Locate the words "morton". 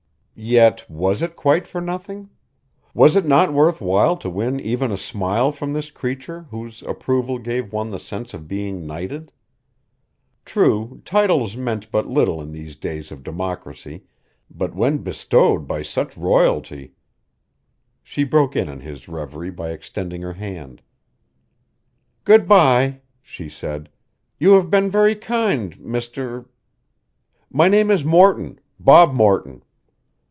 28.03-28.59, 29.13-29.61